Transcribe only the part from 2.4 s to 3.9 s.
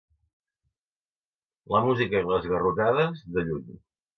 garrotades, de lluny.